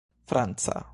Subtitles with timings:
[0.27, 0.83] franca